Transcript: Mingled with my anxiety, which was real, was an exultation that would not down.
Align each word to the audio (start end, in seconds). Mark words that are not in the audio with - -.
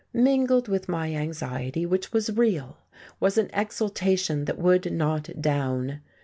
Mingled 0.13 0.67
with 0.67 0.89
my 0.89 1.13
anxiety, 1.13 1.85
which 1.85 2.11
was 2.11 2.35
real, 2.35 2.79
was 3.19 3.37
an 3.37 3.51
exultation 3.53 4.45
that 4.45 4.57
would 4.57 4.91
not 4.91 5.29
down. 5.39 6.01